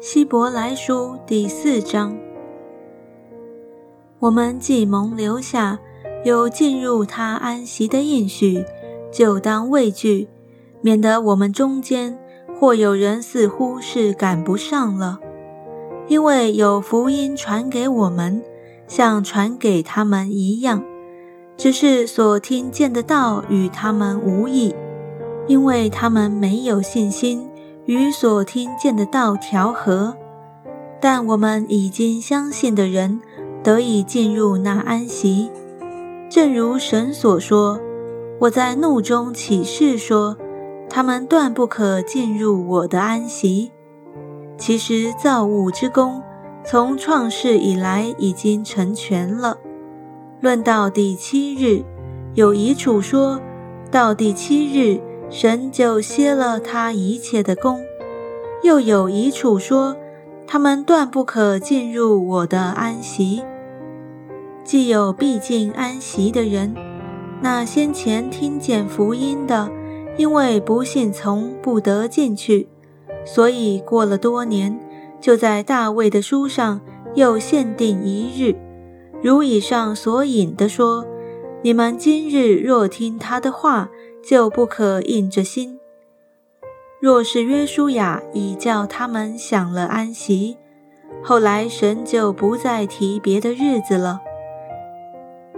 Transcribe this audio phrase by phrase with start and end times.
[0.00, 2.16] 希伯来书第四章，
[4.18, 5.78] 我们既蒙留下
[6.24, 8.64] 有进入他安息的应许，
[9.12, 10.26] 就当畏惧，
[10.80, 12.18] 免得我们中间
[12.58, 15.20] 或有人似乎是赶不上了。
[16.08, 18.42] 因为有福音传给我们，
[18.88, 20.82] 像传给他们一样，
[21.58, 24.74] 只是所听见的道与他们无异，
[25.46, 27.49] 因为他们没有信心。
[27.90, 30.16] 与所听见的道调和，
[31.00, 33.20] 但我们已经相信的人
[33.64, 35.50] 得以进入那安息。
[36.28, 37.80] 正如神所说
[38.38, 40.36] ：“我在怒中起誓说，
[40.88, 43.72] 他们断不可进入我的安息。”
[44.56, 46.22] 其实造物之功
[46.64, 49.58] 从创世以来已经成全了。
[50.40, 51.82] 论到第七日，
[52.34, 53.40] 有遗嘱说
[53.90, 55.00] 到第七日。
[55.30, 57.80] 神就歇了他一切的功，
[58.64, 59.96] 又有遗嘱说，
[60.44, 63.42] 他们断不可进入我的安息。
[64.64, 66.74] 既有必进安息的人，
[67.40, 69.70] 那先前听见福音的，
[70.16, 72.68] 因为不信从，不得进去，
[73.24, 74.78] 所以过了多年，
[75.20, 76.80] 就在大卫的书上
[77.14, 78.56] 又限定一日，
[79.22, 81.06] 如以上所引的说：
[81.62, 83.88] 你们今日若听他的话。
[84.22, 85.80] 就不可硬着心。
[87.00, 90.58] 若是约书亚已叫他们享了安息，
[91.22, 94.20] 后来神就不再提别的日子了。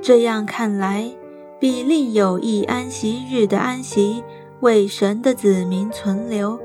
[0.00, 1.10] 这样看来，
[1.60, 4.24] 必另有一安息日的安息
[4.60, 6.58] 为神的子民存留，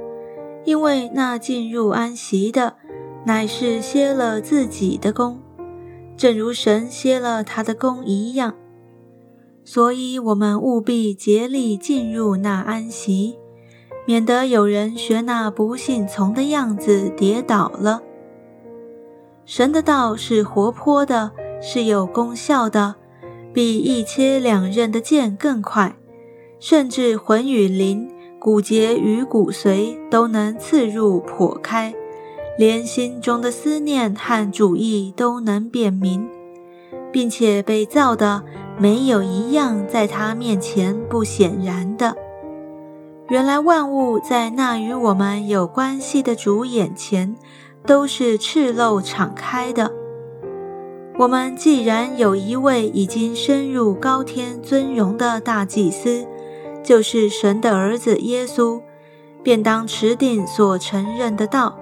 [0.64, 2.78] 因为那进入安息的，
[3.26, 5.42] 乃是歇了自己的功，
[6.16, 8.56] 正如神歇了他的功一样。
[9.64, 13.38] 所以，我们务必竭力进入那安息，
[14.06, 18.02] 免得有人学那不信从的样子跌倒了。
[19.46, 22.96] 神的道是活泼的，是有功效的，
[23.54, 25.96] 比一切两刃的剑更快，
[26.60, 31.94] 甚至魂与灵、骨节与骨髓都能刺入剖开，
[32.58, 36.28] 连心中的思念和主意都能辨明，
[37.12, 38.44] 并且被造的。
[38.80, 42.16] 没有一样在他面前不显然的。
[43.30, 47.36] 原来万物在那与我们有关系的主眼前，
[47.86, 49.92] 都是赤露敞开的。
[51.18, 56.26] 我们既然有一位已经深入高天尊荣的大祭司，
[56.84, 58.82] 就是神的儿子耶稣，
[59.44, 61.78] 便当持定所承认的道。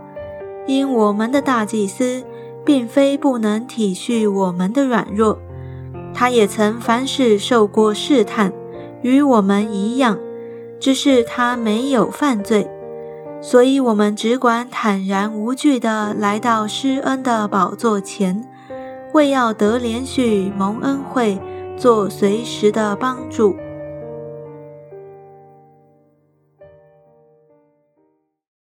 [0.67, 2.23] 因我们的大祭司，
[2.63, 5.39] 并非不能体恤我们的软弱。
[6.14, 8.52] 他也曾凡事受过试探，
[9.02, 10.18] 与我们一样，
[10.80, 12.70] 只是他没有犯罪，
[13.42, 18.44] 所以我们只管坦然无惧地来到施恩的宝座前，
[19.14, 21.40] 为要得连续蒙恩惠，
[21.78, 23.56] 做随时的帮助。